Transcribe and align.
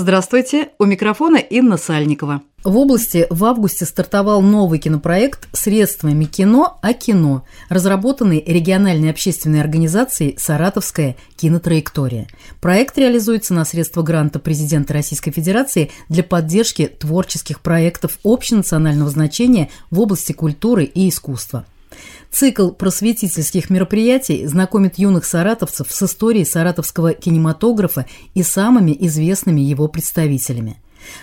Здравствуйте, 0.00 0.70
у 0.78 0.86
микрофона 0.86 1.36
Инна 1.36 1.76
Сальникова. 1.76 2.40
В 2.64 2.74
области 2.78 3.26
в 3.28 3.44
августе 3.44 3.84
стартовал 3.84 4.40
новый 4.40 4.78
кинопроект 4.78 5.46
средствами 5.52 6.24
кино 6.24 6.78
о 6.80 6.94
кино, 6.94 7.44
разработанный 7.68 8.42
региональной 8.46 9.10
общественной 9.10 9.60
организацией 9.60 10.38
«Саратовская 10.38 11.16
кинотраектория». 11.36 12.28
Проект 12.62 12.96
реализуется 12.96 13.52
на 13.52 13.66
средства 13.66 14.00
гранта 14.00 14.38
президента 14.38 14.94
Российской 14.94 15.32
Федерации 15.32 15.90
для 16.08 16.22
поддержки 16.22 16.86
творческих 16.86 17.60
проектов 17.60 18.18
общенационального 18.24 19.10
значения 19.10 19.68
в 19.90 20.00
области 20.00 20.32
культуры 20.32 20.84
и 20.84 21.10
искусства. 21.10 21.66
Цикл 22.30 22.70
просветительских 22.70 23.70
мероприятий 23.70 24.46
знакомит 24.46 24.98
юных 24.98 25.24
саратовцев 25.24 25.88
с 25.90 26.02
историей 26.02 26.44
саратовского 26.44 27.12
кинематографа 27.12 28.06
и 28.34 28.42
самыми 28.42 28.96
известными 28.98 29.60
его 29.60 29.88
представителями. 29.88 30.78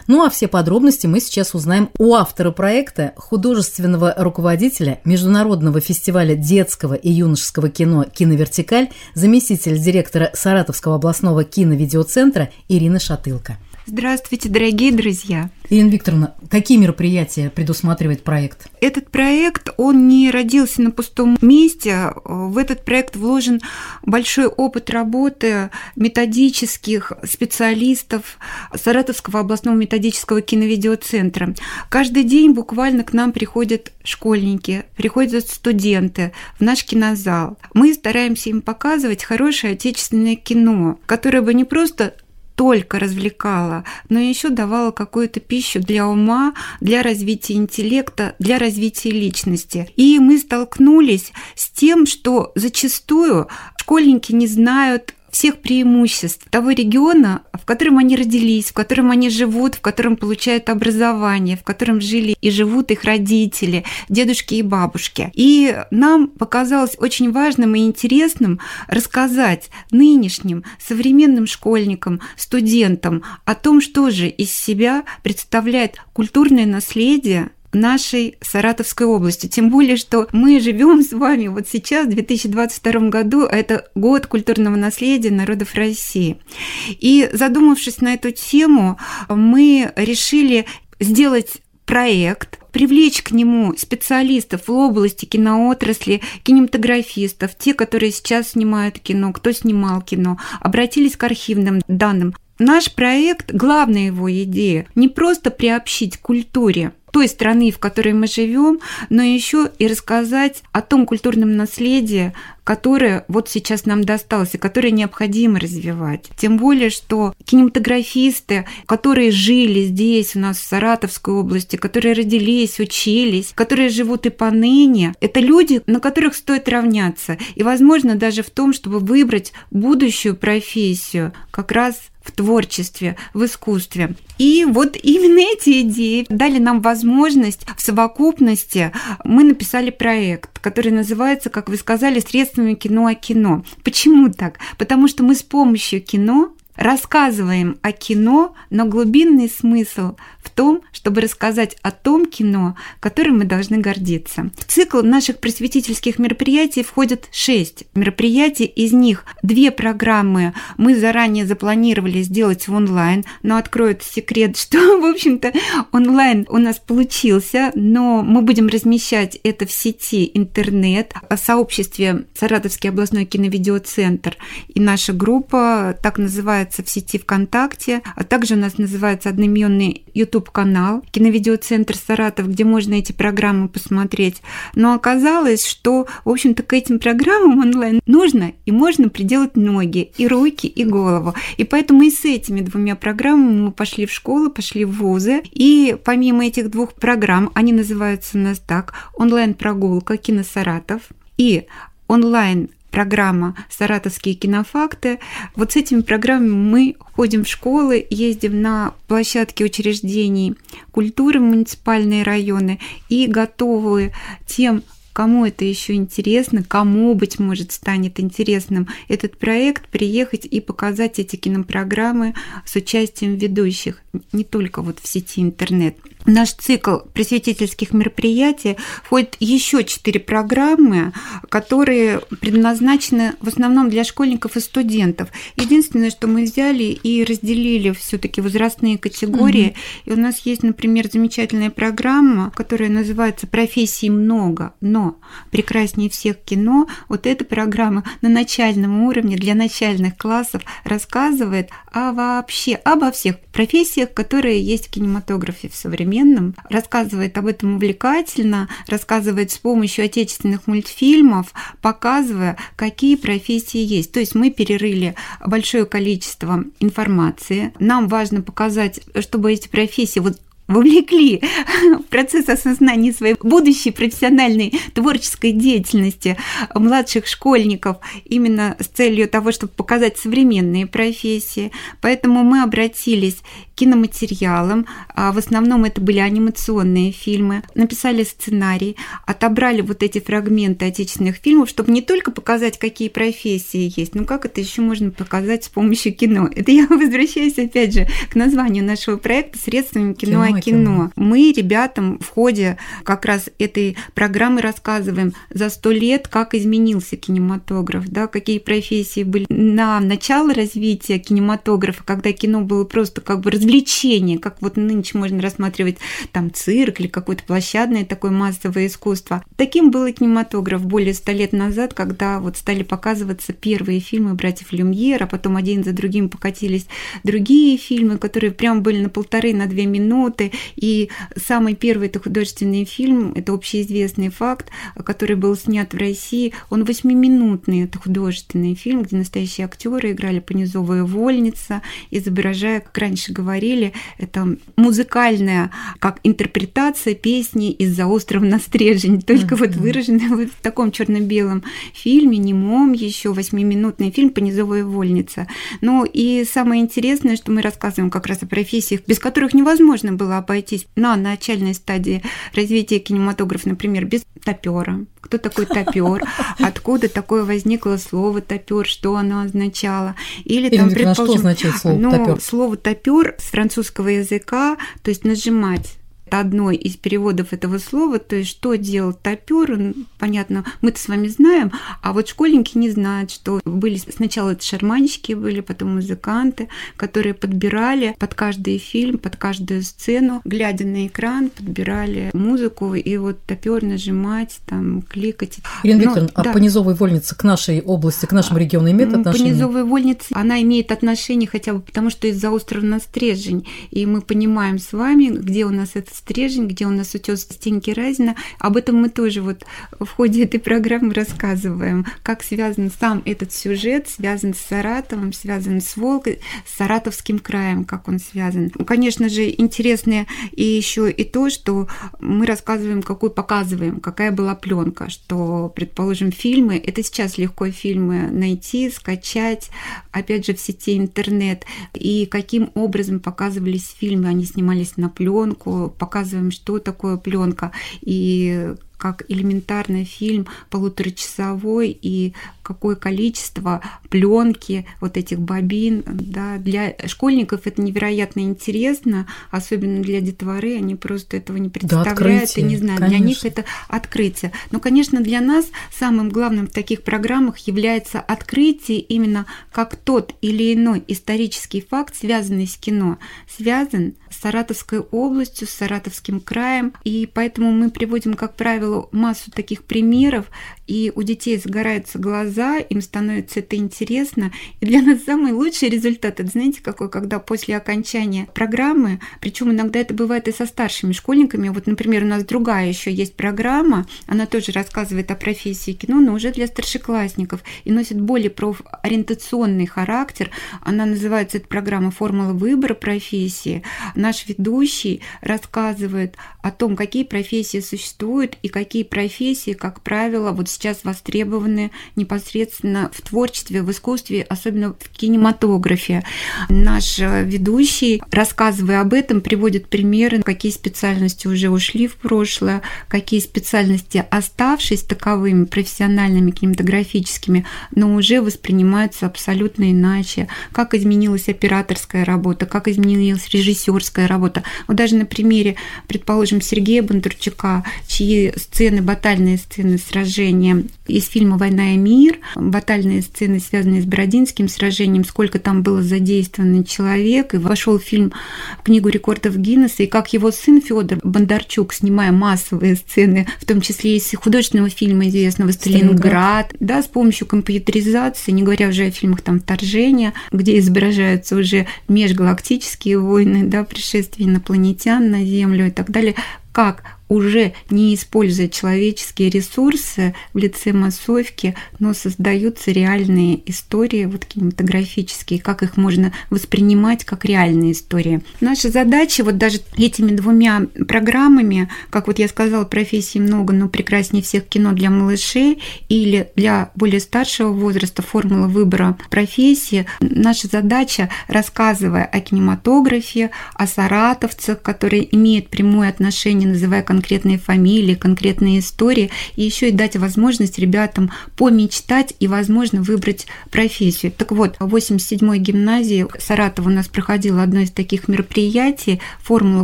Ну 0.07 0.25
а 0.25 0.29
все 0.29 0.47
подробности 0.47 1.07
мы 1.07 1.19
сейчас 1.19 1.53
узнаем 1.53 1.89
у 1.97 2.15
автора 2.15 2.51
проекта, 2.51 3.13
художественного 3.15 4.13
руководителя 4.17 4.99
Международного 5.05 5.79
фестиваля 5.81 6.35
детского 6.35 6.93
и 6.93 7.11
юношеского 7.11 7.69
кино 7.69 8.03
«Киновертикаль», 8.03 8.89
заместитель 9.13 9.77
директора 9.77 10.31
Саратовского 10.33 10.95
областного 10.95 11.43
киновидеоцентра 11.43 12.49
Ирины 12.67 12.99
Шатылко. 12.99 13.57
Здравствуйте, 13.89 14.49
дорогие 14.49 14.91
друзья! 14.91 15.49
Ирина 15.69 15.89
Викторовна, 15.89 16.35
какие 16.49 16.77
мероприятия 16.77 17.49
предусматривает 17.49 18.21
проект? 18.21 18.67
Этот 18.81 19.09
проект, 19.09 19.69
он 19.77 20.09
не 20.09 20.29
родился 20.29 20.81
на 20.81 20.91
пустом 20.91 21.37
месте. 21.41 22.11
В 22.25 22.57
этот 22.57 22.83
проект 22.83 23.15
вложен 23.15 23.61
большой 24.03 24.47
опыт 24.47 24.89
работы 24.89 25.69
методических 25.95 27.13
специалистов 27.23 28.39
Саратовского 28.75 29.39
областного 29.39 29.77
методического 29.77 30.41
киновидеоцентра. 30.41 31.55
Каждый 31.87 32.23
день 32.25 32.51
буквально 32.51 33.05
к 33.05 33.13
нам 33.13 33.31
приходят 33.31 33.93
школьники, 34.03 34.83
приходят 34.97 35.47
студенты 35.47 36.33
в 36.59 36.61
наш 36.61 36.83
кинозал. 36.83 37.57
Мы 37.73 37.93
стараемся 37.93 38.49
им 38.49 38.61
показывать 38.61 39.23
хорошее 39.23 39.73
отечественное 39.73 40.35
кино, 40.35 40.99
которое 41.05 41.41
бы 41.41 41.53
не 41.53 41.63
просто 41.63 42.15
только 42.57 42.97
развлекала, 42.97 43.83
но 44.09 44.19
еще 44.19 44.49
давала 44.49 44.89
какую-то 44.89 45.39
пищу 45.39 45.79
для 45.79 46.07
ума, 46.07 46.55
для 46.81 47.03
развития 47.03 47.53
интеллекта, 47.53 48.35
для 48.39 48.57
развития 48.57 49.11
личности. 49.11 49.91
И 49.95 50.17
мы 50.17 50.39
столкнулись 50.39 51.31
с 51.55 51.69
тем, 51.69 52.07
что 52.07 52.51
зачастую 52.55 53.47
школьники 53.77 54.31
не 54.33 54.47
знают 54.47 55.13
всех 55.31 55.61
преимуществ 55.61 56.45
того 56.49 56.71
региона, 56.71 57.43
в 57.53 57.65
котором 57.65 57.97
они 57.97 58.15
родились, 58.15 58.67
в 58.67 58.73
котором 58.73 59.11
они 59.11 59.29
живут, 59.29 59.75
в 59.75 59.81
котором 59.81 60.15
получают 60.15 60.69
образование, 60.69 61.57
в 61.57 61.63
котором 61.63 62.01
жили 62.01 62.35
и 62.41 62.51
живут 62.51 62.91
их 62.91 63.03
родители, 63.03 63.83
дедушки 64.09 64.55
и 64.55 64.61
бабушки. 64.61 65.31
И 65.33 65.75
нам 65.91 66.27
показалось 66.27 66.95
очень 66.97 67.31
важным 67.31 67.75
и 67.75 67.85
интересным 67.85 68.59
рассказать 68.87 69.69
нынешним 69.91 70.63
современным 70.79 71.47
школьникам, 71.47 72.21
студентам 72.35 73.23
о 73.45 73.55
том, 73.55 73.81
что 73.81 74.09
же 74.09 74.27
из 74.27 74.51
себя 74.51 75.03
представляет 75.23 75.97
культурное 76.13 76.65
наследие 76.65 77.51
нашей 77.73 78.37
Саратовской 78.41 79.05
области. 79.05 79.47
Тем 79.47 79.69
более, 79.69 79.97
что 79.97 80.27
мы 80.31 80.59
живем 80.59 81.01
с 81.01 81.11
вами 81.11 81.47
вот 81.47 81.67
сейчас, 81.67 82.07
в 82.07 82.09
2022 82.09 83.09
году, 83.09 83.41
это 83.41 83.89
год 83.95 84.27
культурного 84.27 84.75
наследия 84.75 85.31
народов 85.31 85.75
России. 85.75 86.39
И 86.87 87.29
задумавшись 87.31 88.01
на 88.01 88.13
эту 88.13 88.31
тему, 88.31 88.97
мы 89.29 89.91
решили 89.95 90.65
сделать 90.99 91.57
проект, 91.85 92.59
привлечь 92.71 93.23
к 93.23 93.31
нему 93.31 93.73
специалистов 93.77 94.67
в 94.67 94.71
области 94.71 95.25
киноотрасли, 95.25 96.21
кинематографистов, 96.43 97.57
те, 97.57 97.73
которые 97.73 98.11
сейчас 98.11 98.49
снимают 98.49 98.99
кино, 98.99 99.31
кто 99.33 99.51
снимал 99.51 100.01
кино, 100.01 100.37
обратились 100.59 101.15
к 101.15 101.23
архивным 101.23 101.81
данным. 101.87 102.35
Наш 102.59 102.91
проект, 102.91 103.53
главная 103.53 104.07
его 104.07 104.31
идея, 104.31 104.87
не 104.95 105.07
просто 105.07 105.51
приобщить 105.51 106.17
к 106.17 106.21
культуре 106.21 106.91
той 107.11 107.27
страны, 107.27 107.71
в 107.71 107.79
которой 107.79 108.13
мы 108.13 108.27
живем, 108.27 108.79
но 109.09 109.23
еще 109.23 109.71
и 109.79 109.87
рассказать 109.87 110.61
о 110.71 110.81
том 110.81 111.05
культурном 111.05 111.55
наследии, 111.55 112.33
которое 112.63 113.25
вот 113.27 113.49
сейчас 113.49 113.85
нам 113.85 114.03
досталось 114.03 114.53
и 114.53 114.57
которое 114.57 114.91
необходимо 114.91 115.59
развивать. 115.59 116.29
Тем 116.35 116.57
более, 116.57 116.89
что 116.89 117.33
кинематографисты, 117.45 118.65
которые 118.85 119.31
жили 119.31 119.85
здесь 119.85 120.35
у 120.35 120.39
нас 120.39 120.57
в 120.57 120.67
Саратовской 120.67 121.33
области, 121.33 121.75
которые 121.75 122.13
родились, 122.13 122.79
учились, 122.79 123.51
которые 123.55 123.89
живут 123.89 124.25
и 124.25 124.29
поныне, 124.29 125.15
это 125.21 125.39
люди, 125.39 125.81
на 125.87 125.99
которых 125.99 126.35
стоит 126.35 126.67
равняться. 126.67 127.37
И, 127.55 127.63
возможно, 127.63 128.15
даже 128.15 128.43
в 128.43 128.49
том, 128.49 128.73
чтобы 128.73 128.99
выбрать 128.99 129.53
будущую 129.71 130.35
профессию 130.35 131.33
как 131.51 131.71
раз 131.71 131.95
в 132.27 132.31
творчестве, 132.31 133.15
в 133.33 133.45
искусстве. 133.45 134.15
И 134.37 134.65
вот 134.65 134.95
именно 135.01 135.39
эти 135.39 135.81
идеи 135.81 136.25
дали 136.29 136.59
нам 136.59 136.81
возможность 136.81 137.65
в 137.75 137.81
совокупности 137.81 138.91
мы 139.23 139.43
написали 139.43 139.89
проект, 139.89 140.59
который 140.59 140.91
называется, 140.91 141.49
как 141.49 141.69
вы 141.69 141.77
сказали, 141.77 142.19
средствами 142.19 142.73
кино 142.73 143.07
о 143.07 143.15
кино. 143.15 143.63
Почему 143.83 144.29
так? 144.29 144.59
Потому 144.77 145.07
что 145.07 145.23
мы 145.23 145.35
с 145.35 145.43
помощью 145.43 146.01
кино 146.01 146.53
рассказываем 146.77 147.77
о 147.81 147.91
кино, 147.91 148.55
но 148.69 148.85
глубинный 148.85 149.49
смысл 149.49 150.15
в 150.43 150.49
том, 150.49 150.81
чтобы 150.93 151.21
рассказать 151.21 151.75
о 151.81 151.91
том 151.91 152.25
кино, 152.25 152.75
которым 152.99 153.39
мы 153.39 153.45
должны 153.45 153.77
гордиться. 153.77 154.49
В 154.55 154.65
цикл 154.65 155.01
наших 155.01 155.39
просветительских 155.39 156.19
мероприятий 156.19 156.83
входят 156.83 157.27
шесть 157.31 157.83
мероприятий, 157.95 158.65
из 158.65 158.93
них 158.93 159.25
две 159.43 159.71
программы 159.71 160.53
мы 160.77 160.95
заранее 160.95 161.45
запланировали 161.45 162.21
сделать 162.21 162.67
в 162.67 162.73
онлайн, 162.73 163.25
но 163.43 163.57
откроют 163.57 164.03
секрет, 164.03 164.55
что, 164.67 164.77
в 164.99 165.05
общем-то, 165.05 165.51
онлайн 165.91 166.45
у 166.49 166.57
нас 166.57 166.79
получился, 166.79 167.71
но 167.75 168.21
мы 168.21 168.41
будем 168.41 168.67
размещать 168.67 169.37
это 169.43 169.65
в 169.65 169.71
сети 169.71 170.29
интернет, 170.33 171.13
в 171.29 171.37
сообществе 171.37 172.25
Саратовский 172.39 172.89
областной 172.89 173.25
киновидеоцентр 173.25 174.37
и 174.67 174.79
наша 174.79 175.13
группа, 175.13 175.97
так 176.01 176.17
называется 176.17 176.66
называется 176.67 176.83
в 176.83 176.89
сети 176.89 177.17
ВКонтакте, 177.17 178.01
а 178.15 178.23
также 178.23 178.55
у 178.55 178.57
нас 178.57 178.77
называется 178.77 179.29
одноименный 179.29 180.03
YouTube-канал 180.13 181.03
«Киновидеоцентр 181.11 181.95
Саратов», 181.95 182.49
где 182.49 182.63
можно 182.63 182.95
эти 182.95 183.11
программы 183.11 183.69
посмотреть. 183.69 184.41
Но 184.75 184.93
оказалось, 184.93 185.65
что, 185.65 186.07
в 186.25 186.29
общем-то, 186.29 186.63
к 186.63 186.73
этим 186.73 186.99
программам 186.99 187.59
онлайн 187.59 188.01
нужно 188.05 188.53
и 188.65 188.71
можно 188.71 189.09
приделать 189.09 189.55
ноги, 189.55 190.11
и 190.17 190.27
руки, 190.27 190.67
и 190.67 190.83
голову. 190.83 191.33
И 191.57 191.63
поэтому 191.63 192.03
и 192.03 192.11
с 192.11 192.25
этими 192.25 192.61
двумя 192.61 192.95
программами 192.95 193.61
мы 193.61 193.71
пошли 193.71 194.05
в 194.05 194.11
школу, 194.11 194.49
пошли 194.49 194.85
в 194.85 194.97
вузы. 194.97 195.41
И 195.51 195.95
помимо 196.03 196.45
этих 196.45 196.69
двух 196.69 196.93
программ, 196.93 197.51
они 197.53 197.71
называются 197.71 198.37
у 198.37 198.41
нас 198.41 198.59
так, 198.59 198.93
онлайн-прогулка 199.15 200.17
«Киносаратов», 200.17 201.01
и 201.37 201.67
онлайн 202.07 202.69
программа 202.97 203.53
«Саратовские 203.69 204.33
кинофакты». 204.33 205.19
Вот 205.55 205.73
с 205.73 205.75
этими 205.75 206.01
программами 206.01 206.49
мы 206.49 206.95
ходим 207.15 207.43
в 207.43 207.47
школы, 207.47 208.03
ездим 208.09 208.59
на 208.59 208.95
площадки 209.07 209.61
учреждений 209.61 210.55
культуры 210.89 211.39
муниципальные 211.39 212.23
районы 212.23 212.79
и 213.07 213.27
готовы 213.27 214.15
тем 214.47 214.81
кому 215.17 215.47
это 215.47 215.65
еще 215.65 215.95
интересно, 215.95 216.63
кому, 216.63 217.15
быть 217.15 217.39
может, 217.39 217.71
станет 217.71 218.19
интересным 218.19 218.87
этот 219.07 219.39
проект, 219.39 219.89
приехать 219.89 220.45
и 220.45 220.61
показать 220.61 221.17
эти 221.17 221.37
кинопрограммы 221.37 222.35
с 222.65 222.75
участием 222.75 223.33
ведущих, 223.33 224.03
не 224.31 224.43
только 224.43 224.83
вот 224.83 224.99
в 224.99 225.07
сети 225.07 225.41
интернет 225.41 225.97
наш 226.27 226.51
цикл 226.53 226.97
просветительских 227.13 227.93
мероприятий 227.93 228.77
входит 229.03 229.37
еще 229.39 229.83
четыре 229.83 230.19
программы, 230.19 231.13
которые 231.49 232.19
предназначены 232.41 233.33
в 233.39 233.47
основном 233.47 233.89
для 233.89 234.03
школьников 234.03 234.57
и 234.57 234.59
студентов. 234.59 235.29
Единственное, 235.55 236.11
что 236.11 236.27
мы 236.27 236.43
взяли 236.43 236.83
и 236.83 237.23
разделили 237.23 237.91
все-таки 237.91 238.41
возрастные 238.41 238.97
категории. 238.97 239.69
Угу. 240.05 240.13
И 240.13 240.17
у 240.17 240.21
нас 240.21 240.39
есть, 240.45 240.63
например, 240.63 241.09
замечательная 241.11 241.71
программа, 241.71 242.51
которая 242.51 242.89
называется 242.89 243.47
«Профессий 243.47 244.09
много, 244.09 244.73
но 244.81 245.06
прекраснее 245.51 246.09
всех 246.09 246.37
кино, 246.37 246.87
вот 247.09 247.25
эта 247.25 247.45
программа 247.45 248.03
на 248.21 248.29
начальном 248.29 249.03
уровне 249.03 249.35
для 249.37 249.55
начальных 249.55 250.17
классов 250.17 250.63
рассказывает 250.83 251.69
о 251.91 252.11
вообще, 252.11 252.75
обо 252.75 253.11
всех 253.11 253.39
профессиях, 253.51 254.13
которые 254.13 254.61
есть 254.61 254.87
в 254.87 254.91
кинематографе 254.91 255.69
в 255.69 255.75
современном, 255.75 256.55
рассказывает 256.69 257.37
об 257.37 257.47
этом 257.47 257.75
увлекательно, 257.75 258.69
рассказывает 258.87 259.51
с 259.51 259.57
помощью 259.57 260.05
отечественных 260.05 260.67
мультфильмов, 260.67 261.53
показывая, 261.81 262.57
какие 262.75 263.15
профессии 263.15 263.79
есть. 263.79 264.11
То 264.11 264.19
есть 264.19 264.35
мы 264.35 264.51
перерыли 264.51 265.15
большое 265.45 265.85
количество 265.85 266.63
информации. 266.79 267.73
Нам 267.79 268.07
важно 268.07 268.41
показать, 268.41 268.99
чтобы 269.19 269.53
эти 269.53 269.67
профессии 269.67 270.19
вот 270.19 270.39
вовлекли 270.67 271.41
в 271.99 272.03
процесс 272.03 272.49
осознания 272.49 273.13
своей 273.13 273.35
будущей 273.41 273.91
профессиональной 273.91 274.73
творческой 274.93 275.51
деятельности 275.51 276.37
младших 276.73 277.27
школьников 277.27 277.97
именно 278.25 278.75
с 278.79 278.87
целью 278.87 279.27
того, 279.29 279.51
чтобы 279.51 279.73
показать 279.73 280.17
современные 280.17 280.87
профессии. 280.87 281.71
Поэтому 282.01 282.43
мы 282.43 282.63
обратились 282.63 283.37
киноматериалом. 283.77 284.87
А 285.15 285.31
в 285.31 285.37
основном 285.37 285.85
это 285.85 286.01
были 286.01 286.17
анимационные 286.17 287.11
фильмы. 287.11 287.63
Написали 287.75 288.23
сценарий, 288.23 288.97
отобрали 289.25 289.81
вот 289.81 290.03
эти 290.03 290.19
фрагменты 290.19 290.85
отечественных 290.85 291.37
фильмов, 291.37 291.69
чтобы 291.69 291.91
не 291.91 292.01
только 292.01 292.31
показать, 292.31 292.79
какие 292.79 293.09
профессии 293.09 293.93
есть, 293.95 294.15
но 294.15 294.25
как 294.25 294.45
это 294.45 294.59
еще 294.59 294.81
можно 294.81 295.11
показать 295.11 295.65
с 295.65 295.69
помощью 295.69 296.13
кино. 296.13 296.49
Это 296.53 296.71
я 296.71 296.87
возвращаюсь 296.89 297.57
опять 297.57 297.93
же 297.93 298.07
к 298.29 298.35
названию 298.35 298.83
нашего 298.83 299.17
проекта 299.17 299.59
«Средствами 299.59 300.13
кино, 300.13 300.45
кино 300.47 300.56
кино». 300.61 301.11
Мы 301.15 301.51
ребятам 301.51 302.19
в 302.19 302.29
ходе 302.29 302.77
как 303.03 303.25
раз 303.25 303.49
этой 303.59 303.97
программы 304.13 304.61
рассказываем 304.61 305.33
за 305.49 305.69
сто 305.69 305.91
лет, 305.91 306.27
как 306.27 306.53
изменился 306.53 307.15
кинематограф, 307.17 308.07
да, 308.07 308.27
какие 308.27 308.59
профессии 308.59 309.23
были 309.23 309.45
на 309.49 309.99
начало 309.99 310.53
развития 310.53 311.19
кинематографа, 311.19 312.03
когда 312.03 312.31
кино 312.31 312.61
было 312.61 312.83
просто 312.83 313.21
как 313.21 313.41
бы 313.41 313.51
развлечение, 313.51 314.39
как 314.39 314.61
вот 314.61 314.77
нынче 314.77 315.17
можно 315.17 315.41
рассматривать 315.41 315.97
там 316.31 316.53
цирк 316.53 316.99
или 316.99 317.07
какое-то 317.07 317.43
площадное 317.43 318.05
такое 318.05 318.31
массовое 318.31 318.87
искусство. 318.87 319.43
Таким 319.55 319.91
был 319.91 320.05
и 320.05 320.11
кинематограф 320.11 320.85
более 320.85 321.13
ста 321.13 321.33
лет 321.33 321.53
назад, 321.53 321.93
когда 321.93 322.39
вот 322.39 322.57
стали 322.57 322.83
показываться 322.83 323.53
первые 323.53 323.99
фильмы 323.99 324.33
братьев 324.33 324.71
Люмьер, 324.71 325.23
а 325.23 325.27
потом 325.27 325.55
один 325.57 325.83
за 325.83 325.93
другим 325.93 326.29
покатились 326.29 326.87
другие 327.23 327.77
фильмы, 327.77 328.17
которые 328.17 328.51
прям 328.51 328.81
были 328.81 329.01
на 329.01 329.09
полторы, 329.09 329.53
на 329.53 329.67
две 329.67 329.85
минуты. 329.85 330.46
И 330.75 331.09
самый 331.35 331.75
первый 331.75 332.07
это 332.07 332.19
художественный 332.19 332.85
фильм, 332.85 333.33
это 333.35 333.53
общеизвестный 333.53 334.29
факт, 334.29 334.69
который 335.03 335.35
был 335.35 335.55
снят 335.55 335.93
в 335.93 335.97
России, 335.97 336.53
он 336.69 336.83
восьмиминутный, 336.83 337.83
это 337.83 337.99
художественный 337.99 338.75
фильм, 338.75 339.03
где 339.03 339.17
настоящие 339.17 339.65
актеры 339.65 340.11
играли 340.11 340.39
Понизовая 340.39 341.03
вольница, 341.03 341.81
изображая, 342.11 342.79
как 342.81 342.97
раньше 342.97 343.33
говорили, 343.33 343.47
говорили, 343.47 343.93
это 344.17 344.57
музыкальная, 344.75 345.71
как 345.99 346.19
интерпретация 346.23 347.15
песни 347.15 347.71
из-за 347.71 348.07
острова 348.07 348.45
на 348.45 348.59
стрежень, 348.59 349.21
только 349.21 349.55
mm-hmm. 349.55 349.59
вот 349.59 349.75
выраженная 349.75 350.29
вот 350.29 350.49
в 350.49 350.61
таком 350.61 350.91
черно-белом 350.91 351.63
фильме, 351.93 352.37
немом 352.37 352.93
еще, 352.93 353.33
восьмиминутный 353.33 354.11
фильм 354.11 354.29
«Понизовая 354.29 354.83
вольница». 354.83 355.47
Ну 355.81 356.05
и 356.05 356.45
самое 356.45 356.81
интересное, 356.81 357.35
что 357.35 357.51
мы 357.51 357.61
рассказываем 357.61 358.11
как 358.11 358.27
раз 358.27 358.43
о 358.43 358.47
профессиях, 358.47 359.01
без 359.07 359.19
которых 359.19 359.53
невозможно 359.53 360.13
было 360.13 360.36
обойтись 360.37 360.87
на 360.95 361.15
начальной 361.15 361.73
стадии 361.73 362.23
развития 362.53 362.99
кинематографа, 362.99 363.69
например, 363.69 364.05
без 364.05 364.23
топера. 364.43 365.05
Кто 365.21 365.37
такой 365.37 365.65
топер? 365.65 366.23
Откуда 366.59 367.09
такое 367.09 367.43
возникло 367.43 367.97
слово 367.97 368.41
топер? 368.41 368.85
Что 368.85 369.15
оно 369.15 369.41
означало? 369.41 370.15
Или 370.45 370.75
там, 370.75 370.89
предположим, 370.89 371.25
что 371.25 371.33
означает 371.35 371.77
слово 371.77 371.97
ну, 371.97 372.11
топер? 372.11 372.41
Слово 372.41 372.77
топер 372.77 373.35
с 373.37 373.45
французского 373.45 374.07
языка, 374.07 374.77
то 375.01 375.09
есть 375.09 375.23
нажимать 375.23 375.97
это 376.27 376.39
одно 376.39 376.71
из 376.71 376.97
переводов 376.97 377.53
этого 377.53 377.77
слова, 377.77 378.19
то 378.19 378.35
есть 378.35 378.49
что 378.49 378.75
делал 378.75 379.13
топер, 379.13 379.93
понятно, 380.19 380.65
мы-то 380.81 380.99
с 380.99 381.07
вами 381.07 381.27
знаем, 381.27 381.71
а 382.01 382.11
вот 382.13 382.27
школьники 382.27 382.77
не 382.77 382.89
знают, 382.89 383.31
что 383.31 383.61
были 383.63 383.97
сначала 383.97 384.51
это 384.51 384.63
шарманщики 384.63 385.33
были, 385.33 385.61
потом 385.61 385.95
музыканты, 385.95 386.67
которые 386.97 387.33
подбирали 387.33 388.15
под 388.19 388.33
каждый 388.33 388.77
фильм, 388.77 389.17
под 389.17 389.37
каждую 389.37 389.83
сцену, 389.83 390.41
глядя 390.43 390.85
на 390.85 391.07
экран, 391.07 391.49
подбирали 391.49 392.29
музыку, 392.33 392.93
и 392.93 393.17
вот 393.17 393.41
топер 393.45 393.83
нажимать, 393.83 394.59
там, 394.65 395.01
кликать. 395.03 395.59
Ирина 395.83 396.01
Викторовна, 396.01 396.31
а 396.33 396.43
да. 396.43 396.53
понизовая 396.53 396.95
вольница 396.95 397.35
к 397.35 397.43
нашей 397.43 397.81
области, 397.81 398.25
к 398.25 398.33
нашему 398.33 398.59
региону 398.59 398.91
имеет 398.91 399.13
отношение? 399.13 399.53
Понизовая 399.53 399.85
вольница, 399.85 400.27
она 400.31 400.61
имеет 400.61 400.91
отношение 400.91 401.47
хотя 401.47 401.73
бы 401.73 401.79
потому, 401.79 402.09
что 402.09 402.27
из-за 402.27 402.51
острова 402.51 402.85
на 402.85 402.99
Стрежень, 402.99 403.65
и 403.91 404.05
мы 404.05 404.21
понимаем 404.21 404.79
с 404.79 404.91
вами, 404.91 405.29
где 405.29 405.65
у 405.65 405.69
нас 405.69 405.91
это 405.93 406.16
Стрежень, 406.17 406.67
где 406.67 406.85
у 406.85 406.89
нас 406.89 407.13
утес 407.13 407.41
Стеньки 407.41 407.91
Разина. 407.91 408.35
Об 408.59 408.75
этом 408.75 408.95
мы 408.95 409.09
тоже 409.09 409.41
вот 409.41 409.65
в 409.99 410.07
ходе 410.07 410.43
этой 410.43 410.59
программы 410.59 411.13
рассказываем, 411.13 412.05
как 412.23 412.43
связан 412.43 412.91
сам 412.91 413.21
этот 413.25 413.53
сюжет, 413.53 414.09
связан 414.09 414.53
с 414.55 414.57
Саратовым, 414.57 415.31
связан 415.31 415.79
с 415.79 415.95
Волгой, 415.95 416.39
с 416.65 416.77
Саратовским 416.77 417.37
краем, 417.37 417.85
как 417.85 418.07
он 418.07 418.19
связан. 418.19 418.71
Конечно 418.71 419.29
же, 419.29 419.47
интересно 419.49 420.25
и 420.51 420.63
еще 420.63 421.11
и 421.11 421.23
то, 421.23 421.51
что 421.51 421.87
мы 422.19 422.47
рассказываем, 422.47 423.03
какой 423.03 423.29
показываем, 423.29 423.99
какая 423.99 424.31
была 424.31 424.55
пленка, 424.55 425.09
что, 425.09 425.71
предположим, 425.75 426.31
фильмы, 426.31 426.77
это 426.77 427.03
сейчас 427.03 427.37
легко 427.37 427.69
фильмы 427.69 428.29
найти, 428.31 428.89
скачать, 428.89 429.69
опять 430.11 430.47
же, 430.47 430.55
в 430.55 430.59
сети 430.59 430.97
интернет, 430.97 431.63
и 431.93 432.25
каким 432.25 432.71
образом 432.73 433.19
показывались 433.19 433.95
фильмы, 433.99 434.29
они 434.29 434.45
снимались 434.45 434.97
на 434.97 435.09
пленку, 435.09 435.93
показываем, 436.07 436.51
что 436.51 436.79
такое 436.79 437.17
пленка 437.17 437.71
и 438.01 438.75
как 438.97 439.23
элементарный 439.27 440.03
фильм 440.03 440.47
полуторачасовой 440.69 441.97
и 442.01 442.33
какое 442.63 442.95
количество 442.95 443.81
пленки, 444.09 444.85
вот 444.99 445.15
этих 445.15 445.39
бобин. 445.39 446.03
Да. 446.05 446.57
Для 446.57 446.95
школьников 447.05 447.61
это 447.65 447.81
невероятно 447.81 448.41
интересно, 448.41 449.27
особенно 449.51 450.01
для 450.01 450.19
детворы, 450.19 450.75
они 450.75 450.95
просто 450.95 451.37
этого 451.37 451.57
не 451.57 451.69
представляют 451.69 452.51
да, 452.55 452.61
и 452.61 452.63
не 452.63 452.75
знают. 452.75 452.99
Конечно. 452.99 453.17
Для 453.17 453.25
них 453.25 453.45
это 453.45 453.63
открытие. 453.87 454.51
Но, 454.71 454.79
конечно, 454.79 455.21
для 455.21 455.39
нас 455.39 455.67
самым 455.97 456.29
главным 456.29 456.67
в 456.67 456.73
таких 456.73 457.03
программах 457.03 457.59
является 457.59 458.19
открытие 458.19 458.99
именно 458.99 459.45
как 459.71 459.95
тот 459.95 460.35
или 460.41 460.73
иной 460.73 461.03
исторический 461.07 461.81
факт, 461.81 462.15
связанный 462.15 462.67
с 462.67 462.75
кино, 462.75 463.17
связан 463.47 464.15
с 464.26 464.26
Саратовской 464.41 464.99
областью, 464.99 465.67
с 465.67 465.71
Саратовским 465.71 466.39
краем. 466.39 466.93
И 467.03 467.29
поэтому 467.31 467.71
мы 467.71 467.89
приводим, 467.89 468.33
как 468.35 468.55
правило, 468.55 469.09
массу 469.11 469.51
таких 469.51 469.83
примеров, 469.83 470.45
и 470.87 471.11
у 471.15 471.23
детей 471.23 471.57
загораются 471.57 472.17
глаза, 472.17 472.77
им 472.77 473.01
становится 473.01 473.59
это 473.59 473.75
интересно. 473.75 474.51
И 474.79 474.85
для 474.85 475.01
нас 475.01 475.23
самый 475.23 475.51
лучший 475.51 475.89
результат, 475.89 476.39
это 476.39 476.49
знаете 476.49 476.81
какой, 476.81 477.09
когда 477.09 477.39
после 477.39 477.75
окончания 477.75 478.47
программы, 478.53 479.19
причем 479.41 479.71
иногда 479.71 479.99
это 479.99 480.13
бывает 480.13 480.47
и 480.47 480.53
со 480.53 480.65
старшими 480.65 481.11
школьниками, 481.11 481.69
вот, 481.69 481.87
например, 481.87 482.23
у 482.23 482.27
нас 482.27 482.45
другая 482.45 482.87
еще 482.87 483.11
есть 483.11 483.35
программа, 483.35 484.05
она 484.27 484.45
тоже 484.45 484.71
рассказывает 484.71 485.29
о 485.31 485.35
профессии 485.35 485.91
кино, 485.91 486.21
но 486.21 486.33
уже 486.33 486.51
для 486.51 486.67
старшеклассников 486.67 487.61
и 487.83 487.91
носит 487.91 488.19
более 488.21 488.49
профориентационный 488.49 489.85
характер. 489.85 490.51
Она 490.81 491.05
называется, 491.05 491.57
эта 491.57 491.67
программа 491.67 492.11
«Формула 492.11 492.53
выбора 492.53 492.93
профессии». 492.93 493.83
Наш 494.27 494.45
ведущий 494.45 495.21
рассказывает 495.39 496.35
о 496.61 496.69
том, 496.69 496.97
какие 496.97 497.23
профессии 497.23 497.79
существуют 497.79 498.57
и 498.61 498.67
какие 498.67 499.03
профессии, 499.03 499.71
как 499.71 500.01
правило, 500.01 500.51
вот 500.51 500.67
сейчас 500.67 501.05
востребованы 501.05 501.91
непосредственно 502.17 503.09
в 503.13 503.21
творчестве, 503.21 503.83
в 503.83 503.89
искусстве, 503.89 504.41
особенно 504.41 504.89
в 504.91 505.09
кинематографе. 505.13 506.25
Наш 506.67 507.19
ведущий, 507.19 508.21
рассказывая 508.29 508.99
об 508.99 509.13
этом, 509.13 509.39
приводит 509.39 509.87
примеры, 509.87 510.41
какие 510.41 510.73
специальности 510.73 511.47
уже 511.47 511.69
ушли 511.69 512.09
в 512.09 512.17
прошлое, 512.17 512.81
какие 513.07 513.39
специальности, 513.39 514.25
оставшись 514.29 515.03
таковыми 515.03 515.63
профессиональными, 515.63 516.51
кинематографическими, 516.51 517.65
но 517.95 518.13
уже 518.13 518.41
воспринимаются 518.41 519.25
абсолютно 519.25 519.89
иначе, 519.89 520.49
как 520.73 520.93
изменилась 520.93 521.47
операторская 521.47 522.25
работа, 522.25 522.65
как 522.65 522.89
изменилась 522.89 523.47
режиссерская 523.53 524.16
творческая 524.17 524.27
работа. 524.27 524.63
Вот 524.87 524.97
даже 524.97 525.15
на 525.15 525.25
примере, 525.25 525.75
предположим, 526.07 526.61
Сергея 526.61 527.03
Бондарчука, 527.03 527.83
чьи 528.07 528.53
сцены, 528.57 529.01
батальные 529.01 529.57
сцены 529.57 529.97
сражения 529.97 530.83
из 531.07 531.27
фильма 531.27 531.57
«Война 531.57 531.93
и 531.93 531.97
мир», 531.97 532.37
батальные 532.55 533.21
сцены, 533.21 533.59
связанные 533.59 534.01
с 534.01 534.05
Бородинским 534.05 534.67
сражением, 534.67 535.23
сколько 535.23 535.59
там 535.59 535.83
было 535.83 536.01
задействовано 536.01 536.83
человек, 536.83 537.53
и 537.53 537.57
вошел 537.57 537.99
фильм 537.99 538.33
в 538.79 538.83
книгу 538.83 539.09
рекордов 539.09 539.57
Гиннесса, 539.57 540.03
и 540.03 540.07
как 540.07 540.33
его 540.33 540.51
сын 540.51 540.81
Федор 540.81 541.19
Бондарчук, 541.23 541.93
снимая 541.93 542.31
массовые 542.31 542.95
сцены, 542.95 543.47
в 543.59 543.65
том 543.65 543.81
числе 543.81 544.17
из 544.17 544.31
художественного 544.35 544.89
фильма 544.89 545.27
известного 545.27 545.71
«Сталинград», 545.71 546.73
да, 546.79 547.01
с 547.01 547.07
помощью 547.07 547.47
компьютеризации, 547.47 548.51
не 548.51 548.63
говоря 548.63 548.89
уже 548.89 549.05
о 549.05 549.11
фильмах 549.11 549.41
там 549.41 549.59
«Вторжение», 549.59 550.33
где 550.51 550.79
изображаются 550.79 551.55
уже 551.55 551.87
межгалактические 552.07 553.19
войны, 553.19 553.63
да, 553.65 553.83
пришествие 554.07 554.47
инопланетян 554.47 555.29
на 555.29 555.43
Землю 555.43 555.87
и 555.87 555.91
так 555.91 556.11
далее, 556.11 556.35
как 556.77 557.17
уже 557.29 557.73
не 557.89 558.15
используя 558.15 558.67
человеческие 558.67 559.49
ресурсы 559.49 560.33
в 560.53 560.57
лице 560.57 560.93
массовки, 560.93 561.75
но 561.99 562.13
создаются 562.13 562.91
реальные 562.91 563.69
истории 563.69 564.25
вот 564.25 564.45
кинематографические, 564.45 565.59
как 565.59 565.83
их 565.83 565.97
можно 565.97 566.31
воспринимать 566.49 567.25
как 567.25 567.45
реальные 567.45 567.91
истории. 567.91 568.41
Наша 568.61 568.89
задача 568.89 569.43
вот 569.43 569.57
даже 569.57 569.79
этими 569.97 570.31
двумя 570.31 570.83
программами, 571.07 571.89
как 572.09 572.27
вот 572.27 572.39
я 572.39 572.47
сказала, 572.47 572.85
профессий 572.85 573.39
много, 573.39 573.73
но 573.73 573.89
прекраснее 573.89 574.43
всех 574.43 574.67
кино 574.67 574.93
для 574.93 575.09
малышей 575.09 575.81
или 576.09 576.51
для 576.55 576.91
более 576.95 577.19
старшего 577.19 577.71
возраста 577.73 578.21
формула 578.21 578.67
выбора 578.67 579.17
профессии. 579.29 580.05
Наша 580.21 580.67
задача, 580.67 581.29
рассказывая 581.47 582.23
о 582.23 582.39
кинематографе, 582.39 583.51
о 583.73 583.85
саратовцах, 583.85 584.81
которые 584.81 585.35
имеют 585.35 585.67
прямое 585.69 586.09
отношение, 586.09 586.66
называя 586.67 587.03
конкретные 587.03 587.57
фамилии, 587.57 588.15
конкретные 588.15 588.79
истории, 588.79 589.29
и 589.55 589.63
еще 589.63 589.89
и 589.89 589.91
дать 589.91 590.15
возможность 590.15 590.79
ребятам 590.79 591.31
помечтать 591.55 592.33
и, 592.39 592.47
возможно, 592.47 593.01
выбрать 593.01 593.47
профессию. 593.71 594.31
Так 594.31 594.51
вот, 594.51 594.75
в 594.79 594.95
87-й 594.95 595.59
гимназии 595.59 596.27
Саратова 596.39 596.89
у 596.89 596.91
нас 596.91 597.07
проходило 597.07 597.63
одно 597.63 597.81
из 597.81 597.91
таких 597.91 598.27
мероприятий, 598.27 599.19
формула 599.39 599.83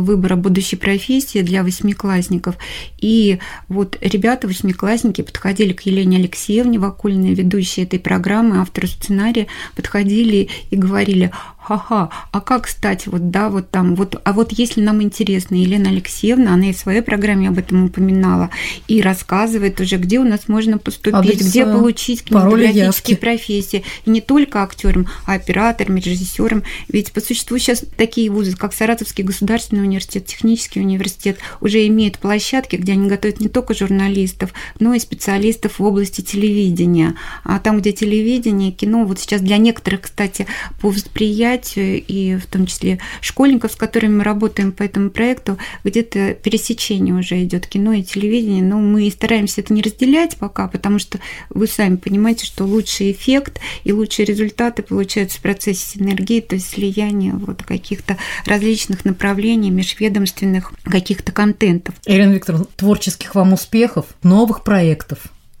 выбора 0.00 0.36
будущей 0.36 0.76
профессии 0.76 1.40
для 1.40 1.62
восьмиклассников. 1.62 2.56
И 2.98 3.38
вот 3.68 3.98
ребята, 4.00 4.46
восьмиклассники, 4.46 5.22
подходили 5.22 5.72
к 5.72 5.82
Елене 5.82 6.18
Алексеевне, 6.18 6.78
Вакульной, 6.78 7.34
ведущей 7.34 7.82
этой 7.82 7.98
программы, 7.98 8.58
автору 8.58 8.86
сценария, 8.86 9.46
подходили 9.76 10.48
и 10.70 10.76
говорили, 10.76 11.30
ха-ха, 11.64 12.10
а 12.30 12.40
как 12.42 12.68
стать? 12.68 13.06
Вот, 13.06 13.30
да, 13.30 13.48
вот 13.48 13.70
там, 13.70 13.94
вот, 13.94 14.20
а 14.22 14.32
вот 14.34 14.52
если 14.52 14.82
нам 14.82 15.02
интересно, 15.02 15.54
Елена 15.54 15.88
Алексеевна, 15.88 16.52
она 16.52 16.68
и 16.68 16.72
в 16.74 16.76
своей 16.76 17.00
программе 17.00 17.48
об 17.48 17.58
этом 17.58 17.86
упоминала, 17.86 18.50
и 18.86 19.00
рассказывает 19.00 19.80
уже, 19.80 19.96
где 19.96 20.18
у 20.18 20.24
нас 20.24 20.46
можно 20.46 20.76
поступить, 20.76 21.14
Адрес, 21.14 21.40
где 21.40 21.64
получить 21.64 22.24
кинематографические 22.24 23.16
профессии, 23.16 23.82
и 24.04 24.10
не 24.10 24.20
только 24.20 24.62
актером, 24.62 25.08
а 25.26 25.34
оператором, 25.34 25.96
режиссером, 25.96 26.64
ведь 26.88 27.12
по 27.12 27.22
существу 27.22 27.56
сейчас 27.56 27.82
такие 27.96 28.30
вузы, 28.30 28.54
как 28.56 28.74
Саратовский 28.74 29.24
государственный 29.24 29.84
университет, 29.84 30.26
технический 30.26 30.80
университет, 30.80 31.38
уже 31.62 31.86
имеют 31.86 32.18
площадки, 32.18 32.76
где 32.76 32.92
они 32.92 33.08
готовят 33.08 33.40
не 33.40 33.48
только 33.48 33.72
журналистов, 33.72 34.52
но 34.80 34.92
и 34.92 34.98
специалистов 34.98 35.78
в 35.78 35.82
области 35.82 36.20
телевидения, 36.20 37.14
а 37.42 37.58
там, 37.58 37.78
где 37.80 37.92
телевидение, 37.92 38.70
кино, 38.70 39.06
вот 39.06 39.18
сейчас 39.18 39.40
для 39.40 39.56
некоторых, 39.56 40.02
кстати, 40.02 40.46
по 40.82 40.90
восприятию 40.90 41.53
предприятию 41.54 42.02
и 42.06 42.36
в 42.36 42.46
том 42.46 42.66
числе 42.66 42.98
школьников, 43.20 43.72
с 43.72 43.76
которыми 43.76 44.18
мы 44.18 44.24
работаем 44.24 44.72
по 44.72 44.82
этому 44.82 45.10
проекту, 45.10 45.58
где-то 45.84 46.34
пересечение 46.34 47.14
уже 47.14 47.42
идет 47.42 47.66
кино 47.66 47.92
и 47.92 48.02
телевидение, 48.02 48.62
но 48.62 48.78
мы 48.78 49.10
стараемся 49.10 49.60
это 49.60 49.72
не 49.72 49.82
разделять 49.82 50.36
пока, 50.36 50.68
потому 50.68 50.98
что 50.98 51.18
вы 51.50 51.66
сами 51.66 51.96
понимаете, 51.96 52.46
что 52.46 52.64
лучший 52.64 53.12
эффект 53.12 53.60
и 53.84 53.92
лучшие 53.92 54.26
результаты 54.26 54.82
получаются 54.82 55.38
в 55.38 55.42
процессе 55.42 55.98
синергии, 55.98 56.40
то 56.40 56.56
есть 56.56 56.70
слияния 56.70 57.32
вот 57.34 57.62
каких-то 57.62 58.16
различных 58.46 59.04
направлений, 59.04 59.70
межведомственных 59.70 60.72
каких-то 60.84 61.32
контентов. 61.32 61.94
Ирина 62.06 62.34
Викторовна, 62.34 62.66
творческих 62.76 63.34
вам 63.34 63.52
успехов, 63.52 64.06
новых 64.22 64.64
проектов 64.64 65.18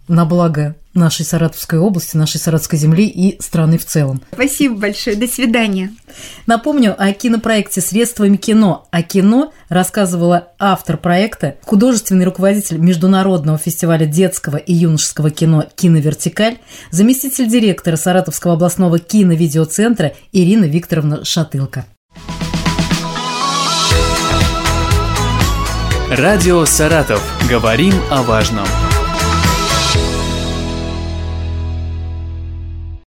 на 0.08 0.24
благо 0.24 0.76
нашей 0.94 1.24
Саратовской 1.24 1.78
области, 1.78 2.16
нашей 2.16 2.38
Саратовской 2.38 2.78
земли 2.78 3.06
и 3.06 3.40
страны 3.42 3.78
в 3.78 3.84
целом. 3.84 4.22
Спасибо 4.32 4.76
большое. 4.76 5.16
До 5.16 5.26
свидания. 5.26 5.92
Напомню 6.46 6.94
о 6.96 7.12
кинопроекте 7.12 7.80
«Средствами 7.80 8.36
кино». 8.36 8.86
О 8.90 9.02
кино 9.02 9.52
рассказывала 9.68 10.48
автор 10.58 10.96
проекта, 10.96 11.56
художественный 11.64 12.24
руководитель 12.24 12.78
Международного 12.78 13.58
фестиваля 13.58 14.06
детского 14.06 14.56
и 14.56 14.72
юношеского 14.72 15.30
кино 15.30 15.64
«Киновертикаль», 15.74 16.58
заместитель 16.90 17.48
директора 17.48 17.96
Саратовского 17.96 18.54
областного 18.54 18.98
киновидеоцентра 18.98 20.12
Ирина 20.32 20.64
Викторовна 20.64 21.24
Шатылка. 21.24 21.86
Радио 26.10 26.64
«Саратов». 26.64 27.20
Говорим 27.48 27.94
о 28.10 28.22
важном. 28.22 28.66